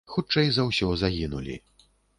Хутчэй 0.13 0.47
за 0.55 0.65
ўсё, 0.69 0.89
загінулі. 1.05 1.61